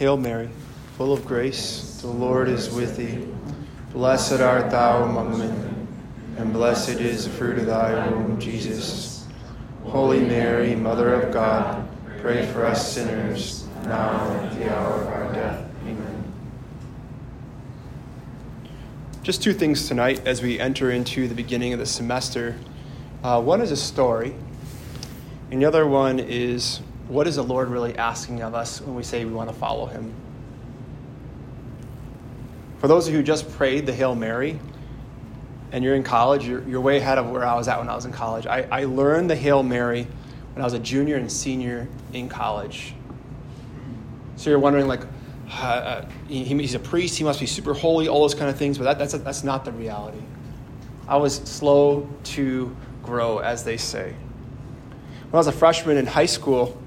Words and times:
Hail 0.00 0.16
Mary, 0.16 0.48
full 0.96 1.12
of 1.12 1.26
grace, 1.26 1.98
the 2.00 2.06
Lord 2.06 2.48
is 2.48 2.70
with 2.70 2.96
thee. 2.96 3.28
Blessed 3.92 4.40
art 4.40 4.70
thou 4.70 5.02
among 5.02 5.32
women, 5.32 5.86
and 6.38 6.54
blessed 6.54 6.98
is 7.00 7.26
the 7.26 7.30
fruit 7.32 7.58
of 7.58 7.66
thy 7.66 8.08
womb, 8.08 8.40
Jesus. 8.40 9.26
Holy 9.84 10.20
Mary, 10.20 10.74
Mother 10.74 11.12
of 11.12 11.34
God, 11.34 11.86
pray 12.22 12.46
for 12.46 12.64
us 12.64 12.94
sinners, 12.94 13.66
now 13.84 14.26
and 14.26 14.46
at 14.46 14.58
the 14.58 14.74
hour 14.74 15.02
of 15.02 15.06
our 15.06 15.34
death. 15.34 15.70
Amen. 15.82 16.32
Just 19.22 19.42
two 19.42 19.52
things 19.52 19.86
tonight 19.86 20.26
as 20.26 20.40
we 20.40 20.58
enter 20.58 20.90
into 20.90 21.28
the 21.28 21.34
beginning 21.34 21.74
of 21.74 21.78
the 21.78 21.84
semester. 21.84 22.56
Uh, 23.22 23.42
one 23.42 23.60
is 23.60 23.70
a 23.70 23.76
story, 23.76 24.34
and 25.50 25.60
the 25.60 25.66
other 25.66 25.86
one 25.86 26.18
is 26.18 26.80
what 27.10 27.26
is 27.26 27.36
the 27.36 27.42
Lord 27.42 27.68
really 27.68 27.96
asking 27.98 28.40
of 28.40 28.54
us 28.54 28.80
when 28.80 28.94
we 28.94 29.02
say 29.02 29.24
we 29.24 29.32
want 29.32 29.50
to 29.50 29.56
follow 29.56 29.86
him? 29.86 30.14
For 32.78 32.86
those 32.86 33.08
of 33.08 33.12
you 33.12 33.18
who 33.18 33.24
just 33.24 33.50
prayed 33.50 33.84
the 33.84 33.92
Hail 33.92 34.14
Mary 34.14 34.58
and 35.72 35.82
you're 35.82 35.96
in 35.96 36.04
college, 36.04 36.46
you're, 36.46 36.66
you're 36.68 36.80
way 36.80 36.98
ahead 36.98 37.18
of 37.18 37.28
where 37.28 37.44
I 37.44 37.56
was 37.56 37.66
at 37.66 37.78
when 37.78 37.88
I 37.88 37.96
was 37.96 38.04
in 38.04 38.12
college. 38.12 38.46
I, 38.46 38.62
I 38.70 38.84
learned 38.84 39.28
the 39.28 39.34
Hail 39.34 39.64
Mary 39.64 40.06
when 40.54 40.62
I 40.62 40.64
was 40.64 40.72
a 40.72 40.78
junior 40.78 41.16
and 41.16 41.30
senior 41.30 41.88
in 42.12 42.28
college. 42.28 42.94
So 44.36 44.48
you're 44.48 44.60
wondering, 44.60 44.86
like, 44.86 45.02
uh, 45.50 45.64
uh 45.64 46.08
he, 46.28 46.44
he's 46.44 46.74
a 46.74 46.78
priest, 46.78 47.18
he 47.18 47.24
must 47.24 47.40
be 47.40 47.46
super 47.46 47.74
holy, 47.74 48.06
all 48.06 48.22
those 48.22 48.36
kind 48.36 48.48
of 48.48 48.56
things, 48.56 48.78
but 48.78 48.84
that, 48.84 48.98
that's, 48.98 49.14
a, 49.14 49.18
that's 49.18 49.42
not 49.42 49.64
the 49.64 49.72
reality. 49.72 50.22
I 51.08 51.16
was 51.16 51.34
slow 51.34 52.08
to 52.22 52.74
grow, 53.02 53.38
as 53.38 53.64
they 53.64 53.76
say. 53.76 54.12
When 54.12 55.34
I 55.34 55.38
was 55.38 55.48
a 55.48 55.52
freshman 55.52 55.96
in 55.96 56.06
high 56.06 56.26
school, 56.26 56.79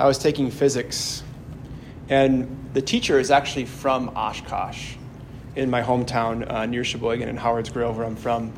I 0.00 0.06
was 0.06 0.16
taking 0.16 0.50
physics, 0.50 1.22
and 2.08 2.70
the 2.72 2.80
teacher 2.80 3.20
is 3.20 3.30
actually 3.30 3.66
from 3.66 4.08
Oshkosh 4.16 4.94
in 5.56 5.68
my 5.68 5.82
hometown 5.82 6.50
uh, 6.50 6.64
near 6.64 6.84
Sheboygan 6.84 7.28
in 7.28 7.36
Howard's 7.36 7.68
Grove, 7.68 7.98
where 7.98 8.06
I'm 8.06 8.16
from. 8.16 8.50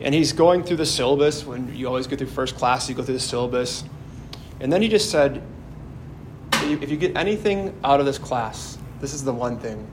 And 0.00 0.14
he's 0.14 0.32
going 0.32 0.62
through 0.62 0.76
the 0.76 0.86
syllabus. 0.86 1.44
When 1.44 1.74
you 1.74 1.88
always 1.88 2.06
go 2.06 2.14
through 2.14 2.28
first 2.28 2.54
class, 2.54 2.88
you 2.88 2.94
go 2.94 3.02
through 3.02 3.14
the 3.14 3.20
syllabus. 3.20 3.82
And 4.60 4.72
then 4.72 4.82
he 4.82 4.88
just 4.88 5.10
said, 5.10 5.42
if 6.52 6.88
you 6.88 6.96
get 6.96 7.16
anything 7.16 7.76
out 7.82 7.98
of 7.98 8.06
this 8.06 8.18
class, 8.18 8.78
this 9.00 9.12
is 9.12 9.24
the 9.24 9.34
one 9.34 9.58
thing. 9.58 9.84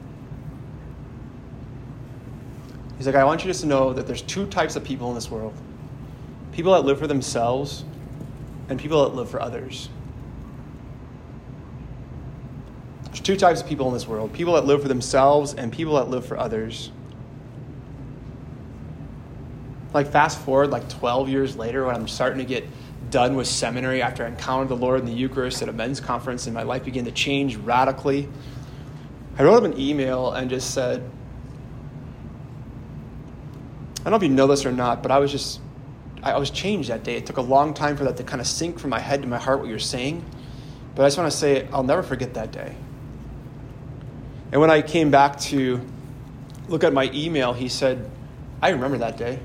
He's 2.98 3.08
like, 3.08 3.16
I 3.16 3.24
want 3.24 3.44
you 3.44 3.50
just 3.50 3.62
to 3.62 3.68
know 3.68 3.92
that 3.94 4.06
there's 4.06 4.22
two 4.22 4.46
types 4.46 4.76
of 4.76 4.84
people 4.84 5.10
in 5.10 5.16
this 5.16 5.32
world 5.32 5.56
people 6.52 6.74
that 6.74 6.84
live 6.84 7.00
for 7.00 7.08
themselves 7.08 7.86
and 8.70 8.80
people 8.80 9.04
that 9.04 9.16
live 9.16 9.30
for 9.30 9.42
others. 9.42 9.90
There's 13.06 13.20
two 13.20 13.36
types 13.36 13.62
of 13.62 13.68
people 13.68 13.88
in 13.88 13.94
this 13.94 14.08
world 14.08 14.32
people 14.34 14.54
that 14.54 14.66
live 14.66 14.82
for 14.82 14.88
themselves 14.88 15.54
and 15.54 15.74
people 15.74 15.96
that 15.96 16.10
live 16.10 16.26
for 16.26 16.38
others. 16.38 16.92
Like, 19.92 20.12
fast 20.12 20.40
forward 20.42 20.70
like 20.70 20.88
12 20.88 21.30
years 21.30 21.56
later 21.56 21.86
when 21.86 21.96
I'm 21.96 22.08
starting 22.08 22.38
to 22.38 22.46
get 22.46 22.64
done 23.10 23.36
with 23.36 23.48
seminary 23.48 24.04
after 24.04 24.24
I 24.24 24.28
encountered 24.28 24.70
the 24.70 24.76
Lord 24.76 25.00
in 25.00 25.08
the 25.08 25.14
Eucharist 25.14 25.64
at 25.64 25.70
a 25.70 25.74
men's 25.74 26.00
conference 26.00 26.46
and 26.46 26.54
my 26.54 26.62
life 26.62 26.86
began 26.86 27.06
to 27.06 27.12
change 27.12 27.56
radically. 27.56 28.30
I 29.40 29.44
wrote 29.44 29.64
him 29.64 29.72
an 29.72 29.80
email 29.80 30.32
and 30.32 30.48
just 30.50 30.76
said, 30.76 31.10
I 34.00 34.04
don't 34.04 34.12
know 34.12 34.18
if 34.18 34.24
you 34.24 34.30
know 34.30 34.46
this 34.46 34.66
or 34.66 34.72
not, 34.72 35.02
but 35.02 35.12
I 35.12 35.18
was 35.18 35.32
just 35.32 35.60
I 36.22 36.38
was 36.38 36.50
changed 36.50 36.90
that 36.90 37.04
day. 37.04 37.16
It 37.16 37.26
took 37.26 37.38
a 37.38 37.42
long 37.42 37.74
time 37.74 37.96
for 37.96 38.04
that 38.04 38.18
to 38.18 38.24
kind 38.24 38.42
of 38.42 38.48
sink 38.48 38.80
from 38.80 38.90
my 38.90 39.00
head 39.00 39.22
to 39.22 39.28
my 39.28 39.38
heart 39.38 39.60
what 39.60 39.70
you're 39.70 39.80
saying. 39.80 40.26
But 40.96 41.04
I 41.04 41.06
just 41.08 41.18
want 41.18 41.32
to 41.32 41.38
say, 41.38 41.68
I'll 41.72 41.84
never 41.84 42.04
forget 42.04 42.34
that 42.34 42.52
day. 42.52 42.76
And 44.52 44.60
when 44.60 44.70
I 44.70 44.82
came 44.82 45.12
back 45.12 45.40
to 45.42 45.80
look 46.68 46.84
at 46.84 46.92
my 46.92 47.10
email, 47.14 47.54
he 47.54 47.70
said, 47.70 48.10
I 48.62 48.70
remember 48.70 48.98
that 48.98 49.18
day. 49.18 49.40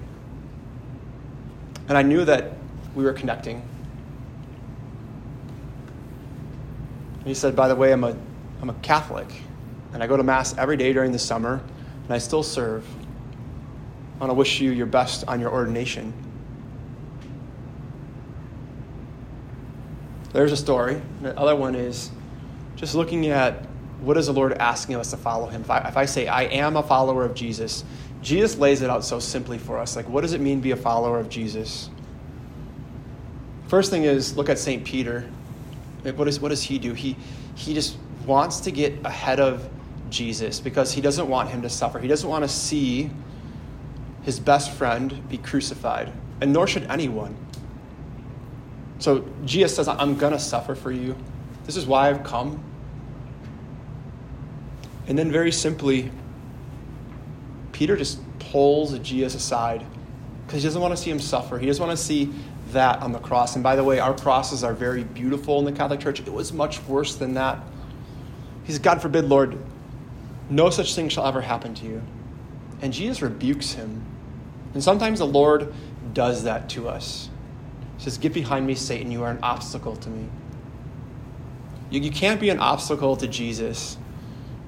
And 1.88 1.96
I 1.96 2.02
knew 2.02 2.24
that 2.24 2.52
we 2.94 3.04
were 3.04 3.12
connecting. 3.12 3.62
And 7.18 7.26
he 7.26 7.34
said, 7.34 7.54
By 7.54 7.68
the 7.68 7.76
way, 7.76 7.92
I'm 7.92 8.04
a, 8.04 8.16
I'm 8.60 8.70
a 8.70 8.74
Catholic, 8.74 9.28
and 9.92 10.02
I 10.02 10.06
go 10.06 10.16
to 10.16 10.22
Mass 10.22 10.56
every 10.56 10.76
day 10.76 10.92
during 10.92 11.12
the 11.12 11.18
summer, 11.18 11.62
and 12.04 12.12
I 12.12 12.18
still 12.18 12.42
serve. 12.42 12.86
I 14.16 14.20
want 14.20 14.30
to 14.30 14.34
wish 14.34 14.60
you 14.60 14.70
your 14.70 14.86
best 14.86 15.24
on 15.28 15.40
your 15.40 15.50
ordination. 15.50 16.12
There's 20.34 20.50
a 20.50 20.56
story. 20.56 21.00
The 21.22 21.38
other 21.38 21.54
one 21.54 21.76
is 21.76 22.10
just 22.74 22.96
looking 22.96 23.28
at 23.28 23.64
what 24.00 24.16
is 24.16 24.26
the 24.26 24.32
Lord 24.32 24.52
asking 24.54 24.96
us 24.96 25.12
to 25.12 25.16
follow 25.16 25.46
him. 25.46 25.60
If 25.62 25.70
I, 25.70 25.78
if 25.88 25.96
I 25.96 26.06
say, 26.06 26.26
I 26.26 26.42
am 26.42 26.76
a 26.76 26.82
follower 26.82 27.24
of 27.24 27.36
Jesus, 27.36 27.84
Jesus 28.20 28.58
lays 28.58 28.82
it 28.82 28.90
out 28.90 29.04
so 29.04 29.20
simply 29.20 29.58
for 29.58 29.78
us. 29.78 29.94
Like, 29.94 30.08
what 30.08 30.22
does 30.22 30.32
it 30.32 30.40
mean 30.40 30.58
to 30.58 30.62
be 30.62 30.72
a 30.72 30.76
follower 30.76 31.20
of 31.20 31.28
Jesus? 31.28 31.88
First 33.68 33.92
thing 33.92 34.02
is 34.02 34.36
look 34.36 34.48
at 34.48 34.58
St. 34.58 34.84
Peter. 34.84 35.30
Like, 36.04 36.18
what, 36.18 36.26
is, 36.26 36.40
what 36.40 36.48
does 36.48 36.64
he 36.64 36.80
do? 36.80 36.94
He, 36.94 37.16
he 37.54 37.72
just 37.72 37.96
wants 38.26 38.58
to 38.62 38.72
get 38.72 38.92
ahead 39.04 39.38
of 39.38 39.70
Jesus 40.10 40.58
because 40.58 40.92
he 40.92 41.00
doesn't 41.00 41.28
want 41.28 41.48
him 41.48 41.62
to 41.62 41.70
suffer. 41.70 42.00
He 42.00 42.08
doesn't 42.08 42.28
want 42.28 42.42
to 42.42 42.48
see 42.48 43.08
his 44.22 44.40
best 44.40 44.72
friend 44.72 45.28
be 45.28 45.38
crucified, 45.38 46.12
and 46.40 46.52
nor 46.52 46.66
should 46.66 46.90
anyone. 46.90 47.36
So 48.98 49.26
Jesus 49.44 49.76
says, 49.76 49.88
I'm 49.88 50.16
going 50.16 50.32
to 50.32 50.38
suffer 50.38 50.74
for 50.74 50.92
you. 50.92 51.16
This 51.64 51.76
is 51.76 51.86
why 51.86 52.08
I've 52.08 52.24
come. 52.24 52.62
And 55.06 55.18
then, 55.18 55.30
very 55.30 55.52
simply, 55.52 56.10
Peter 57.72 57.96
just 57.96 58.20
pulls 58.38 58.98
Jesus 59.00 59.34
aside 59.34 59.84
because 60.46 60.62
he 60.62 60.68
doesn't 60.68 60.80
want 60.80 60.96
to 60.96 61.02
see 61.02 61.10
him 61.10 61.18
suffer. 61.18 61.58
He 61.58 61.66
doesn't 61.66 61.84
want 61.84 61.98
to 61.98 62.02
see 62.02 62.32
that 62.72 63.02
on 63.02 63.12
the 63.12 63.18
cross. 63.18 63.54
And 63.54 63.62
by 63.62 63.76
the 63.76 63.84
way, 63.84 63.98
our 63.98 64.14
crosses 64.14 64.64
are 64.64 64.72
very 64.72 65.04
beautiful 65.04 65.58
in 65.58 65.64
the 65.64 65.72
Catholic 65.72 66.00
Church. 66.00 66.20
It 66.20 66.32
was 66.32 66.52
much 66.52 66.82
worse 66.84 67.16
than 67.16 67.34
that. 67.34 67.58
He 68.64 68.72
says, 68.72 68.78
God 68.78 69.02
forbid, 69.02 69.26
Lord, 69.26 69.58
no 70.48 70.70
such 70.70 70.94
thing 70.94 71.08
shall 71.08 71.26
ever 71.26 71.40
happen 71.40 71.74
to 71.74 71.86
you. 71.86 72.02
And 72.80 72.92
Jesus 72.92 73.22
rebukes 73.22 73.72
him. 73.72 74.04
And 74.72 74.82
sometimes 74.82 75.18
the 75.18 75.26
Lord 75.26 75.72
does 76.12 76.44
that 76.44 76.68
to 76.70 76.88
us. 76.88 77.28
Says, 78.04 78.18
Get 78.18 78.34
behind 78.34 78.66
me, 78.66 78.74
Satan. 78.74 79.10
You 79.10 79.22
are 79.22 79.30
an 79.30 79.38
obstacle 79.42 79.96
to 79.96 80.10
me. 80.10 80.28
You, 81.88 82.02
you 82.02 82.10
can't 82.10 82.38
be 82.38 82.50
an 82.50 82.60
obstacle 82.60 83.16
to 83.16 83.26
Jesus 83.26 83.96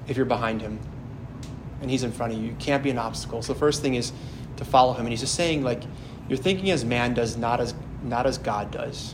if 0.07 0.17
you're 0.17 0.25
behind 0.25 0.59
him 0.59 0.79
and 1.79 1.91
he's 1.91 2.01
in 2.01 2.11
front 2.11 2.33
of 2.33 2.39
you. 2.39 2.47
You 2.47 2.55
can't 2.57 2.81
be 2.81 2.89
an 2.89 2.97
obstacle. 2.97 3.43
So 3.43 3.53
the 3.53 3.59
first 3.59 3.83
thing 3.83 3.93
is 3.93 4.11
to 4.55 4.65
follow 4.65 4.93
him. 4.93 5.01
And 5.01 5.09
he's 5.09 5.19
just 5.19 5.35
saying, 5.35 5.61
like, 5.61 5.83
you're 6.27 6.39
thinking 6.39 6.71
as 6.71 6.83
man 6.83 7.13
does, 7.13 7.37
not 7.37 7.59
as, 7.59 7.75
not 8.01 8.25
as 8.25 8.39
God 8.39 8.71
does. 8.71 9.13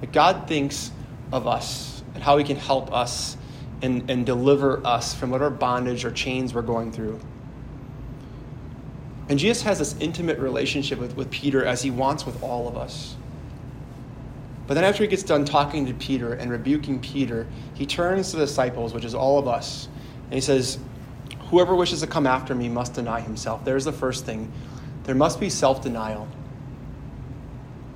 Like 0.00 0.12
God 0.12 0.46
thinks 0.46 0.92
of 1.32 1.48
us 1.48 2.04
and 2.14 2.22
how 2.22 2.38
he 2.38 2.44
can 2.44 2.58
help 2.58 2.92
us 2.92 3.36
and, 3.82 4.08
and 4.08 4.24
deliver 4.24 4.86
us 4.86 5.16
from 5.16 5.30
whatever 5.30 5.50
bondage 5.50 6.04
or 6.04 6.12
chains 6.12 6.54
we're 6.54 6.62
going 6.62 6.92
through. 6.92 7.18
And 9.28 9.36
Jesus 9.36 9.64
has 9.64 9.80
this 9.80 9.96
intimate 9.98 10.38
relationship 10.38 11.00
with, 11.00 11.16
with 11.16 11.28
Peter 11.32 11.64
as 11.64 11.82
he 11.82 11.90
wants 11.90 12.24
with 12.24 12.40
all 12.40 12.68
of 12.68 12.76
us. 12.76 13.16
But 14.68 14.74
then, 14.74 14.84
after 14.84 15.02
he 15.02 15.08
gets 15.08 15.22
done 15.22 15.46
talking 15.46 15.86
to 15.86 15.94
Peter 15.94 16.34
and 16.34 16.50
rebuking 16.50 17.00
Peter, 17.00 17.46
he 17.72 17.86
turns 17.86 18.30
to 18.30 18.36
the 18.36 18.44
disciples, 18.44 18.92
which 18.92 19.04
is 19.04 19.14
all 19.14 19.38
of 19.38 19.48
us, 19.48 19.88
and 20.26 20.34
he 20.34 20.42
says, 20.42 20.78
Whoever 21.48 21.74
wishes 21.74 22.00
to 22.00 22.06
come 22.06 22.26
after 22.26 22.54
me 22.54 22.68
must 22.68 22.92
deny 22.92 23.20
himself. 23.20 23.64
There's 23.64 23.86
the 23.86 23.92
first 23.92 24.26
thing. 24.26 24.52
There 25.04 25.14
must 25.14 25.40
be 25.40 25.48
self 25.48 25.82
denial. 25.82 26.28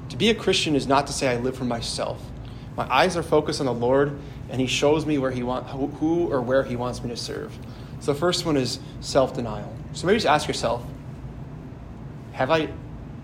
To 0.09 0.17
be 0.17 0.31
a 0.31 0.35
Christian 0.35 0.75
is 0.75 0.87
not 0.87 1.07
to 1.09 1.13
say 1.13 1.29
I 1.29 1.37
live 1.37 1.55
for 1.55 1.65
myself. 1.65 2.23
My 2.75 2.91
eyes 2.91 3.19
are 3.19 3.23
focused 3.23 3.61
on 3.61 3.67
the 3.67 3.75
Lord, 3.75 4.19
and 4.49 4.59
He 4.59 4.67
shows 4.67 5.05
me 5.05 5.19
where 5.19 5.31
He 5.31 5.43
want, 5.43 5.67
who 5.67 6.33
or 6.33 6.41
where 6.41 6.63
He 6.63 6.75
wants 6.75 7.03
me 7.03 7.11
to 7.11 7.17
serve. 7.19 7.55
So 8.01 8.15
the 8.15 8.19
first 8.19 8.47
one 8.47 8.57
is 8.57 8.79
self 9.01 9.35
denial. 9.35 9.71
So 9.93 10.07
maybe 10.07 10.17
just 10.17 10.27
ask 10.27 10.49
yourself 10.49 10.83
Have 12.33 12.51
I 12.51 12.71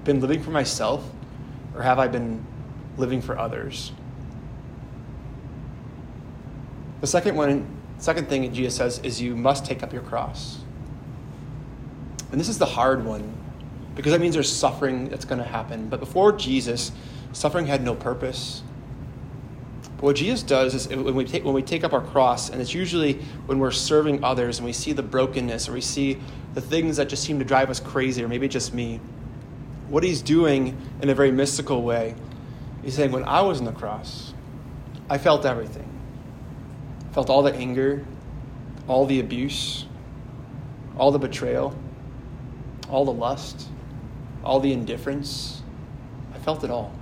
been 0.05 0.21
living 0.21 0.43
for 0.43 0.51
myself, 0.51 1.03
or 1.75 1.81
have 1.81 1.99
I 1.99 2.09
been 2.09 2.45
living 2.99 3.23
for 3.23 3.39
others? 3.39 3.93
The 7.01 7.07
second 7.07 7.37
one 7.37 7.79
Second 7.99 8.29
thing 8.29 8.43
that 8.43 8.53
Jesus 8.53 8.77
says 8.77 9.01
is 9.01 9.21
you 9.21 9.35
must 9.35 9.65
take 9.67 9.83
up 9.83 9.93
your 9.93 10.03
cross. 10.03 10.59
And 12.31 12.41
this 12.41 12.49
is 12.49 12.59
the 12.59 12.67
hard 12.67 13.05
one 13.05 13.35
because 13.97 14.13
that 14.13 14.21
means 14.21 14.35
there's 14.35 14.53
suffering 14.53 15.09
that's 15.09 15.25
going 15.25 15.41
to 15.41 15.49
happen. 15.49 15.89
But 15.89 15.99
before 15.99 16.31
Jesus, 16.33 16.93
suffering 17.33 17.67
had 17.67 17.83
no 17.83 17.97
purpose. 17.97 18.63
But 19.97 20.05
what 20.05 20.17
Jesus 20.17 20.45
does 20.45 20.75
is 20.75 20.87
when 20.87 21.17
we, 21.17 21.25
take, 21.25 21.45
when 21.45 21.55
we 21.55 21.63
take 21.63 21.83
up 21.83 21.93
our 21.93 22.01
cross, 22.01 22.51
and 22.51 22.61
it's 22.61 22.73
usually 22.73 23.15
when 23.47 23.59
we're 23.59 23.73
serving 23.73 24.23
others 24.23 24.59
and 24.59 24.67
we 24.67 24.73
see 24.73 24.93
the 24.93 25.03
brokenness 25.03 25.69
or 25.69 25.73
we 25.73 25.81
see 25.81 26.21
the 26.55 26.61
things 26.61 26.99
that 26.99 27.09
just 27.09 27.25
seem 27.25 27.41
to 27.41 27.45
drive 27.45 27.69
us 27.69 27.81
crazy, 27.81 28.23
or 28.23 28.29
maybe 28.29 28.47
just 28.47 28.73
me, 28.73 29.01
what 29.89 30.05
he's 30.05 30.23
doing 30.23 30.77
in 31.03 31.09
a 31.09 31.15
very 31.15 31.33
mystical 31.33 31.83
way, 31.83 32.15
he's 32.83 32.95
saying, 32.95 33.13
When 33.13 33.25
I 33.25 33.43
was 33.43 33.59
on 33.59 33.65
the 33.65 33.73
cross, 33.73 34.35
I 35.11 35.19
felt 35.19 35.45
everything. 35.45 35.89
I 37.11 37.15
felt 37.15 37.31
all 37.31 37.43
the 37.43 37.55
anger, 37.55 38.05
all 38.87 39.07
the 39.07 39.21
abuse, 39.21 39.87
all 40.97 41.11
the 41.11 41.19
betrayal, 41.19 41.75
all 42.91 43.05
the 43.05 43.13
lust, 43.13 43.69
all 44.45 44.61
the 44.61 44.73
indifference. 44.73 45.63
I 46.35 46.39
felt 46.39 46.65
it 46.65 46.71
all. 46.71 46.93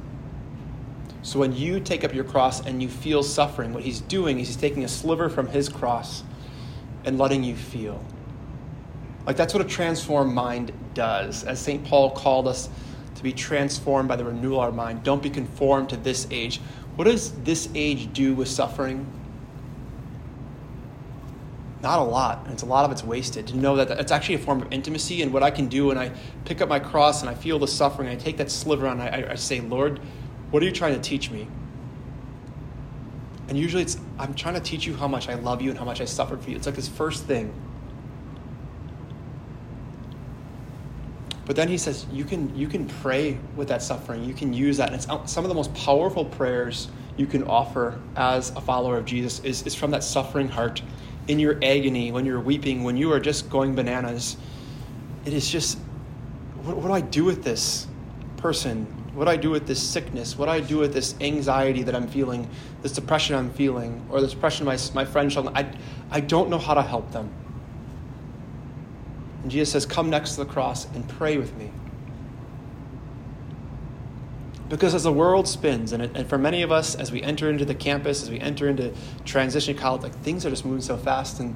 So 1.23 1.40
when 1.40 1.55
you 1.55 1.81
take 1.81 2.05
up 2.05 2.14
your 2.14 2.25
cross 2.25 2.64
and 2.64 2.81
you 2.81 2.88
feel 2.88 3.23
suffering, 3.23 3.75
what 3.75 3.82
he's 3.82 4.00
doing 4.00 4.38
is 4.38 4.46
he's 4.46 4.56
taking 4.56 4.84
a 4.84 4.88
sliver 4.88 5.28
from 5.28 5.49
his 5.49 5.69
cross 5.69 6.23
and 7.05 7.19
letting 7.19 7.43
you 7.43 7.56
feel. 7.56 8.05
Like 9.26 9.37
that's 9.37 9.52
what 9.52 9.61
a 9.61 9.69
transformed 9.69 10.32
mind 10.32 10.73
does. 10.94 11.43
As 11.43 11.58
St. 11.58 11.84
Paul 11.84 12.11
called 12.11 12.46
us 12.46 12.69
to 13.17 13.23
be 13.23 13.33
transformed 13.33 14.09
by 14.09 14.17
the 14.17 14.25
renewal 14.25 14.61
of 14.61 14.67
our 14.67 14.73
mind, 14.73 15.03
don't 15.03 15.23
be 15.23 15.31
conformed 15.31 15.91
to 15.91 15.97
this 15.97 16.27
age. 16.31 16.61
What 16.97 17.05
does 17.05 17.33
this 17.43 17.69
age 17.75 18.13
do 18.13 18.35
with 18.35 18.49
suffering? 18.49 19.07
Not 21.83 21.99
a 21.99 22.03
lot. 22.03 22.45
And 22.45 22.53
it's 22.53 22.63
a 22.63 22.67
lot 22.67 22.85
of 22.85 22.91
it's 22.91 23.05
wasted. 23.05 23.47
To 23.49 23.57
know 23.57 23.77
that 23.77 23.91
it's 24.01 24.13
actually 24.13 24.37
a 24.37 24.39
form 24.39 24.63
of 24.63 24.73
intimacy 24.73 25.23
and 25.23 25.33
what 25.33 25.43
I 25.43 25.51
can 25.51 25.69
do 25.69 25.87
when 25.87 25.99
I 25.99 26.11
pick 26.45 26.61
up 26.61 26.69
my 26.69 26.79
cross 26.79 27.21
and 27.21 27.31
I 27.31 27.35
feel 27.35 27.59
the 27.59 27.69
suffering, 27.69 28.09
I 28.09 28.17
take 28.17 28.39
that 28.39 28.51
sliver 28.51 28.87
and 28.87 29.03
I, 29.03 29.29
I 29.31 29.35
say, 29.35 29.61
Lord, 29.61 30.01
what 30.51 30.62
are 30.62 30.67
you 30.67 30.73
trying 30.73 30.95
to 30.95 31.01
teach 31.01 31.31
me? 31.31 31.49
And 33.49 33.57
usually 33.57 33.83
it's, 33.83 33.99
I'm 34.19 34.35
trying 34.35 34.55
to 34.55 34.61
teach 34.61 34.87
you 34.87 34.97
how 34.97 35.07
much 35.07 35.29
I 35.29 35.35
love 35.35 35.62
you 35.62 35.71
and 35.71 35.79
how 35.79 35.85
much 35.85 36.01
I 36.01 36.05
suffered 36.05 36.43
for 36.43 36.51
you. 36.51 36.57
It's 36.57 36.67
like 36.67 36.75
this 36.75 36.89
first 36.89 37.25
thing. 37.25 37.53
But 41.47 41.55
then 41.55 41.69
he 41.69 41.79
says, 41.79 42.07
you 42.13 42.25
can, 42.25 42.55
you 42.57 42.67
can 42.67 42.89
pray 42.89 43.39
with 43.55 43.69
that 43.69 43.81
suffering. 43.81 44.25
You 44.25 44.35
can 44.35 44.53
use 44.53 44.77
that. 44.79 44.89
And 44.89 44.97
it's 44.97 45.09
uh, 45.09 45.25
some 45.27 45.45
of 45.45 45.49
the 45.49 45.55
most 45.55 45.73
powerful 45.75 46.25
prayers 46.25 46.89
you 47.17 47.27
can 47.27 47.45
offer 47.45 47.99
as 48.17 48.51
a 48.51 48.61
follower 48.61 48.99
of 48.99 49.05
Jesus 49.05 49.39
is, 49.45 49.65
is 49.65 49.75
from 49.75 49.93
that 49.93 50.03
suffering 50.03 50.49
heart. 50.49 50.83
In 51.29 51.39
your 51.39 51.57
agony, 51.63 52.11
when 52.11 52.27
you're 52.27 52.41
weeping, 52.41 52.83
when 52.83 52.97
you 52.97 53.13
are 53.13 53.21
just 53.21 53.49
going 53.49 53.77
bananas, 53.77 54.37
it 55.25 55.33
is 55.33 55.49
just, 55.49 55.79
what, 56.63 56.77
what 56.77 56.89
do 56.89 56.93
I 56.93 57.01
do 57.01 57.25
with 57.25 57.45
this 57.45 57.87
person? 58.37 58.85
What 59.15 59.25
do 59.27 59.31
I 59.31 59.37
do 59.37 59.51
with 59.51 59.69
this 59.69 59.83
sickness? 59.83 60.37
What 60.37 60.47
do 60.47 60.53
I 60.53 60.61
do 60.61 60.79
with 60.79 60.93
this 60.93 61.15
anxiety 61.21 61.85
that 61.85 61.95
I'm 61.95 62.09
feeling, 62.09 62.51
this 62.83 62.93
depression 62.93 63.37
I'm 63.37 63.51
feeling, 63.51 64.05
or 64.11 64.21
this 64.21 64.33
depression 64.33 64.67
my, 64.67 64.77
my 64.95 65.05
friends 65.05 65.33
shall 65.33 65.49
I, 65.57 65.73
I 66.11 66.21
don't 66.21 66.51
know 66.51 66.59
how 66.59 66.75
to 66.75 66.83
help 66.83 67.13
them. 67.13 67.31
And 69.47 69.51
Jesus 69.53 69.71
says, 69.71 69.87
Come 69.87 70.11
next 70.11 70.33
to 70.33 70.39
the 70.39 70.45
cross 70.45 70.93
and 70.93 71.09
pray 71.09 71.37
with 71.37 71.57
me. 71.57 71.71
Because 74.69 74.93
as 74.93 75.05
the 75.05 75.13
world 75.13 75.47
spins, 75.47 75.93
and, 75.93 76.03
it, 76.03 76.17
and 76.17 76.29
for 76.29 76.37
many 76.37 76.63
of 76.63 76.73
us, 76.73 76.97
as 76.97 77.13
we 77.13 77.23
enter 77.23 77.49
into 77.49 77.65
the 77.65 77.73
campus, 77.73 78.25
as 78.25 78.29
we 78.29 78.41
enter 78.41 78.69
into 78.69 78.93
transition 79.25 79.77
college, 79.77 80.03
like 80.03 80.19
things 80.23 80.45
are 80.45 80.51
just 80.51 80.65
moving 80.65 80.81
so 80.81 80.97
fast, 80.97 81.39
and 81.39 81.55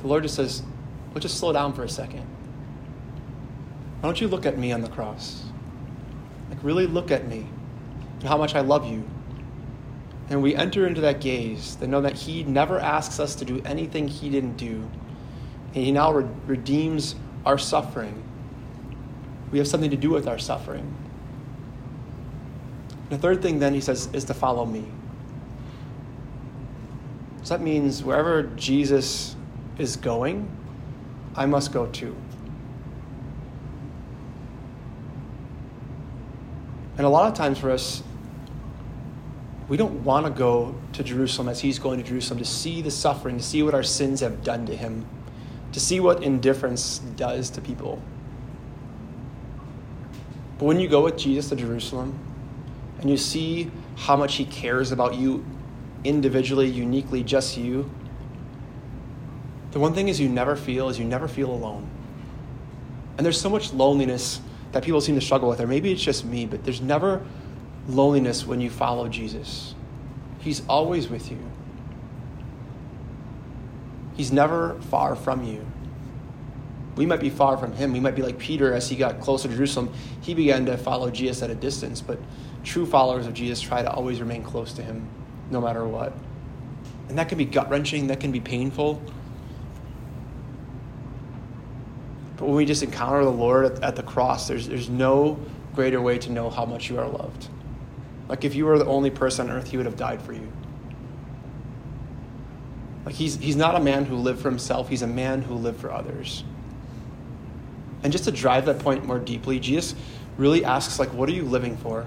the 0.00 0.08
Lord 0.08 0.24
just 0.24 0.34
says, 0.34 0.64
"Let's 1.14 1.22
just 1.22 1.38
slow 1.38 1.52
down 1.52 1.74
for 1.74 1.84
a 1.84 1.88
second. 1.88 2.26
Why 4.00 4.08
don't 4.08 4.20
you 4.20 4.26
look 4.26 4.44
at 4.44 4.58
me 4.58 4.72
on 4.72 4.80
the 4.80 4.88
cross? 4.88 5.44
Like, 6.50 6.58
really 6.64 6.88
look 6.88 7.12
at 7.12 7.28
me 7.28 7.46
and 8.18 8.28
how 8.28 8.36
much 8.36 8.56
I 8.56 8.62
love 8.62 8.84
you. 8.84 9.08
And 10.28 10.42
we 10.42 10.56
enter 10.56 10.88
into 10.88 11.02
that 11.02 11.20
gaze, 11.20 11.76
to 11.76 11.86
know 11.86 12.00
that 12.00 12.14
He 12.14 12.42
never 12.42 12.80
asks 12.80 13.20
us 13.20 13.36
to 13.36 13.44
do 13.44 13.62
anything 13.64 14.08
He 14.08 14.28
didn't 14.28 14.56
do. 14.56 14.90
And 15.72 15.84
He 15.84 15.92
now 15.92 16.10
re- 16.10 16.26
redeems 16.48 17.14
our 17.48 17.56
suffering. 17.56 18.22
We 19.50 19.56
have 19.56 19.66
something 19.66 19.90
to 19.90 19.96
do 19.96 20.10
with 20.10 20.28
our 20.28 20.38
suffering. 20.38 20.94
The 23.08 23.16
third 23.16 23.40
thing, 23.40 23.58
then, 23.58 23.72
he 23.72 23.80
says, 23.80 24.10
is 24.12 24.24
to 24.24 24.34
follow 24.34 24.66
me. 24.66 24.84
So 27.42 27.56
that 27.56 27.64
means 27.64 28.04
wherever 28.04 28.42
Jesus 28.42 29.34
is 29.78 29.96
going, 29.96 30.46
I 31.34 31.46
must 31.46 31.72
go 31.72 31.86
too. 31.86 32.14
And 36.98 37.06
a 37.06 37.08
lot 37.08 37.28
of 37.28 37.34
times 37.34 37.58
for 37.58 37.70
us, 37.70 38.02
we 39.68 39.78
don't 39.78 40.04
want 40.04 40.26
to 40.26 40.30
go 40.30 40.74
to 40.92 41.02
Jerusalem 41.02 41.48
as 41.48 41.60
he's 41.60 41.78
going 41.78 41.96
to 41.96 42.04
Jerusalem 42.04 42.40
to 42.40 42.44
see 42.44 42.82
the 42.82 42.90
suffering, 42.90 43.38
to 43.38 43.42
see 43.42 43.62
what 43.62 43.72
our 43.72 43.82
sins 43.82 44.20
have 44.20 44.44
done 44.44 44.66
to 44.66 44.76
him 44.76 45.06
to 45.72 45.80
see 45.80 46.00
what 46.00 46.22
indifference 46.22 46.98
does 47.16 47.50
to 47.50 47.60
people. 47.60 48.02
But 50.58 50.64
when 50.64 50.80
you 50.80 50.88
go 50.88 51.02
with 51.02 51.16
Jesus 51.16 51.48
to 51.50 51.56
Jerusalem 51.56 52.18
and 53.00 53.08
you 53.08 53.16
see 53.16 53.70
how 53.96 54.16
much 54.16 54.36
he 54.36 54.44
cares 54.44 54.92
about 54.92 55.14
you 55.14 55.44
individually, 56.04 56.66
uniquely, 56.66 57.22
just 57.22 57.56
you, 57.56 57.90
the 59.72 59.78
one 59.78 59.94
thing 59.94 60.08
is 60.08 60.18
you 60.18 60.28
never 60.28 60.56
feel 60.56 60.88
is 60.88 60.98
you 60.98 61.04
never 61.04 61.28
feel 61.28 61.50
alone. 61.50 61.88
And 63.16 63.24
there's 63.24 63.40
so 63.40 63.50
much 63.50 63.72
loneliness 63.72 64.40
that 64.72 64.82
people 64.82 65.00
seem 65.00 65.14
to 65.14 65.20
struggle 65.20 65.48
with, 65.48 65.60
or 65.60 65.66
maybe 65.66 65.92
it's 65.92 66.02
just 66.02 66.24
me, 66.24 66.46
but 66.46 66.64
there's 66.64 66.80
never 66.80 67.24
loneliness 67.88 68.46
when 68.46 68.60
you 68.60 68.70
follow 68.70 69.08
Jesus. 69.08 69.74
He's 70.40 70.66
always 70.68 71.08
with 71.08 71.30
you. 71.30 71.38
He's 74.18 74.32
never 74.32 74.74
far 74.90 75.14
from 75.14 75.44
you. 75.44 75.64
We 76.96 77.06
might 77.06 77.20
be 77.20 77.30
far 77.30 77.56
from 77.56 77.72
him. 77.72 77.92
We 77.92 78.00
might 78.00 78.16
be 78.16 78.22
like 78.22 78.36
Peter 78.36 78.74
as 78.74 78.88
he 78.88 78.96
got 78.96 79.20
closer 79.20 79.48
to 79.48 79.54
Jerusalem. 79.54 79.94
He 80.20 80.34
began 80.34 80.66
to 80.66 80.76
follow 80.76 81.08
Jesus 81.08 81.40
at 81.44 81.50
a 81.50 81.54
distance, 81.54 82.00
but 82.00 82.18
true 82.64 82.84
followers 82.84 83.28
of 83.28 83.34
Jesus 83.34 83.60
try 83.60 83.80
to 83.80 83.90
always 83.90 84.18
remain 84.18 84.42
close 84.42 84.72
to 84.72 84.82
him 84.82 85.08
no 85.52 85.60
matter 85.60 85.86
what. 85.86 86.12
And 87.08 87.16
that 87.16 87.28
can 87.28 87.38
be 87.38 87.44
gut 87.44 87.70
wrenching, 87.70 88.08
that 88.08 88.18
can 88.18 88.32
be 88.32 88.40
painful. 88.40 89.00
But 92.36 92.46
when 92.46 92.56
we 92.56 92.66
just 92.66 92.82
encounter 92.82 93.22
the 93.22 93.30
Lord 93.30 93.66
at, 93.66 93.82
at, 93.84 93.94
the 93.94 94.02
cross, 94.02 94.48
there's, 94.48 94.66
there's 94.66 94.88
no 94.88 95.38
greater 95.76 96.02
way 96.02 96.18
to 96.18 96.32
know 96.32 96.50
how 96.50 96.64
much 96.64 96.90
you 96.90 96.98
are 96.98 97.08
loved. 97.08 97.48
Like 98.28 98.44
if 98.44 98.56
you 98.56 98.66
were 98.66 98.78
the 98.78 98.86
only 98.86 99.10
person 99.10 99.48
on 99.48 99.56
earth, 99.56 99.70
he 99.70 99.76
would 99.76 99.86
have 99.86 99.96
died 99.96 100.20
for 100.20 100.32
you. 100.32 100.52
Like 103.08 103.16
he's, 103.16 103.36
he's 103.36 103.56
not 103.56 103.74
a 103.74 103.80
man 103.80 104.04
who 104.04 104.16
lived 104.16 104.42
for 104.42 104.50
himself, 104.50 104.90
he's 104.90 105.00
a 105.00 105.06
man 105.06 105.40
who 105.40 105.54
lived 105.54 105.80
for 105.80 105.90
others. 105.90 106.44
And 108.02 108.12
just 108.12 108.24
to 108.24 108.30
drive 108.30 108.66
that 108.66 108.80
point 108.80 109.06
more 109.06 109.18
deeply, 109.18 109.58
Jesus 109.58 109.94
really 110.36 110.62
asks, 110.62 110.98
like, 110.98 111.08
what 111.14 111.26
are 111.30 111.32
you 111.32 111.44
living 111.44 111.78
for? 111.78 112.04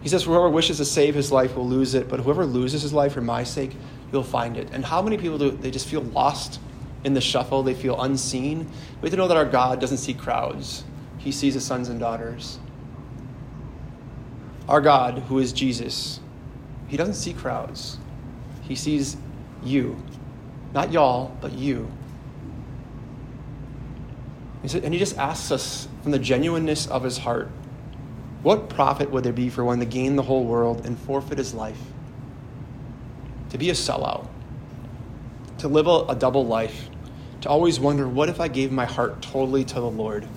He 0.00 0.08
says, 0.08 0.22
whoever 0.22 0.48
wishes 0.48 0.76
to 0.76 0.84
save 0.84 1.16
his 1.16 1.32
life 1.32 1.56
will 1.56 1.66
lose 1.66 1.94
it, 1.94 2.08
but 2.08 2.20
whoever 2.20 2.46
loses 2.46 2.82
his 2.82 2.92
life 2.92 3.14
for 3.14 3.20
my 3.20 3.42
sake, 3.42 3.72
you'll 4.12 4.22
find 4.22 4.56
it. 4.56 4.68
And 4.70 4.84
how 4.84 5.02
many 5.02 5.18
people 5.18 5.38
do 5.38 5.50
they 5.50 5.72
just 5.72 5.88
feel 5.88 6.02
lost 6.02 6.60
in 7.02 7.14
the 7.14 7.20
shuffle? 7.20 7.64
They 7.64 7.74
feel 7.74 8.00
unseen. 8.00 8.58
We 9.02 9.08
have 9.08 9.10
to 9.10 9.16
know 9.16 9.26
that 9.26 9.36
our 9.36 9.44
God 9.44 9.80
doesn't 9.80 9.98
see 9.98 10.14
crowds. 10.14 10.84
He 11.18 11.32
sees 11.32 11.54
his 11.54 11.64
sons 11.64 11.88
and 11.88 11.98
daughters. 11.98 12.60
Our 14.68 14.80
God, 14.80 15.18
who 15.26 15.40
is 15.40 15.52
Jesus, 15.52 16.20
he 16.86 16.96
doesn't 16.96 17.14
see 17.14 17.32
crowds. 17.32 17.98
He 18.68 18.76
sees 18.76 19.16
you. 19.64 19.96
Not 20.74 20.92
y'all, 20.92 21.34
but 21.40 21.52
you. 21.52 21.90
And 24.62 24.92
he 24.92 24.98
just 24.98 25.16
asks 25.16 25.50
us 25.50 25.88
from 26.02 26.12
the 26.12 26.18
genuineness 26.18 26.86
of 26.86 27.02
his 27.02 27.18
heart 27.18 27.50
what 28.42 28.68
profit 28.68 29.10
would 29.10 29.24
there 29.24 29.32
be 29.32 29.48
for 29.48 29.64
one 29.64 29.80
to 29.80 29.84
gain 29.84 30.16
the 30.16 30.22
whole 30.22 30.44
world 30.44 30.86
and 30.86 30.96
forfeit 30.98 31.38
his 31.38 31.54
life? 31.54 31.80
To 33.50 33.58
be 33.58 33.70
a 33.70 33.72
sellout, 33.72 34.28
to 35.58 35.68
live 35.68 35.86
a, 35.86 36.04
a 36.08 36.14
double 36.14 36.46
life, 36.46 36.88
to 37.40 37.48
always 37.48 37.80
wonder 37.80 38.06
what 38.06 38.28
if 38.28 38.40
I 38.40 38.48
gave 38.48 38.70
my 38.70 38.84
heart 38.84 39.22
totally 39.22 39.64
to 39.64 39.74
the 39.74 39.90
Lord? 39.90 40.28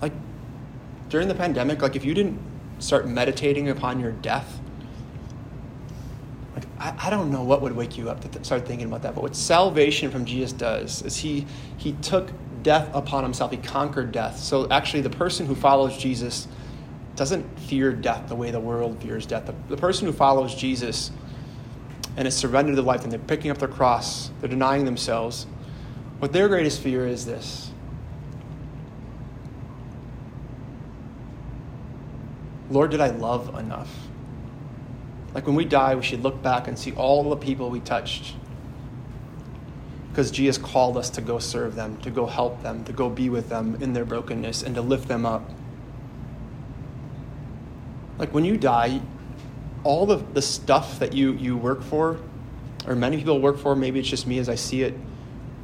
Like 0.00 0.12
during 1.10 1.28
the 1.28 1.34
pandemic, 1.34 1.82
like 1.82 1.96
if 1.96 2.04
you 2.04 2.14
didn't 2.14 2.38
start 2.78 3.06
meditating 3.06 3.68
upon 3.68 4.00
your 4.00 4.12
death, 4.12 4.59
I, 6.80 6.94
I 6.98 7.10
don't 7.10 7.30
know 7.30 7.44
what 7.44 7.60
would 7.60 7.76
wake 7.76 7.98
you 7.98 8.08
up 8.08 8.20
to 8.22 8.28
th- 8.28 8.44
start 8.44 8.66
thinking 8.66 8.86
about 8.86 9.02
that. 9.02 9.14
But 9.14 9.22
what 9.22 9.36
salvation 9.36 10.10
from 10.10 10.24
Jesus 10.24 10.52
does 10.52 11.02
is 11.02 11.18
he 11.18 11.46
he 11.76 11.92
took 11.92 12.32
death 12.62 12.90
upon 12.94 13.22
himself. 13.22 13.50
He 13.50 13.58
conquered 13.58 14.10
death. 14.10 14.38
So 14.38 14.68
actually, 14.70 15.02
the 15.02 15.10
person 15.10 15.46
who 15.46 15.54
follows 15.54 15.96
Jesus 15.96 16.48
doesn't 17.16 17.44
fear 17.60 17.92
death 17.92 18.28
the 18.28 18.34
way 18.34 18.50
the 18.50 18.60
world 18.60 19.00
fears 19.02 19.26
death. 19.26 19.46
The, 19.46 19.54
the 19.68 19.76
person 19.76 20.06
who 20.06 20.12
follows 20.12 20.54
Jesus 20.54 21.10
and 22.16 22.26
is 22.26 22.34
surrendered 22.34 22.76
to 22.76 22.82
life 22.82 23.04
and 23.04 23.12
they're 23.12 23.18
picking 23.18 23.50
up 23.50 23.58
their 23.58 23.68
cross, 23.68 24.30
they're 24.40 24.48
denying 24.48 24.84
themselves. 24.84 25.46
What 26.18 26.32
their 26.32 26.48
greatest 26.48 26.80
fear 26.80 27.06
is 27.06 27.26
this 27.26 27.70
Lord, 32.70 32.90
did 32.90 33.00
I 33.00 33.10
love 33.10 33.58
enough? 33.58 34.09
Like 35.34 35.46
when 35.46 35.54
we 35.54 35.64
die, 35.64 35.94
we 35.94 36.02
should 36.02 36.22
look 36.22 36.42
back 36.42 36.66
and 36.66 36.78
see 36.78 36.92
all 36.92 37.28
the 37.28 37.36
people 37.36 37.70
we 37.70 37.80
touched. 37.80 38.34
Because 40.10 40.30
Jesus 40.30 40.58
called 40.58 40.96
us 40.96 41.08
to 41.10 41.20
go 41.20 41.38
serve 41.38 41.76
them, 41.76 41.96
to 41.98 42.10
go 42.10 42.26
help 42.26 42.62
them, 42.62 42.84
to 42.84 42.92
go 42.92 43.08
be 43.08 43.28
with 43.28 43.48
them 43.48 43.76
in 43.80 43.92
their 43.92 44.04
brokenness, 44.04 44.62
and 44.62 44.74
to 44.74 44.82
lift 44.82 45.06
them 45.06 45.24
up. 45.24 45.48
Like 48.18 48.34
when 48.34 48.44
you 48.44 48.56
die, 48.56 49.00
all 49.84 50.06
the, 50.06 50.16
the 50.16 50.42
stuff 50.42 50.98
that 50.98 51.12
you, 51.12 51.32
you 51.34 51.56
work 51.56 51.82
for, 51.82 52.18
or 52.86 52.94
many 52.94 53.16
people 53.16 53.40
work 53.40 53.58
for, 53.58 53.76
maybe 53.76 54.00
it's 54.00 54.08
just 54.08 54.26
me 54.26 54.38
as 54.38 54.48
I 54.48 54.56
see 54.56 54.82
it, 54.82 54.94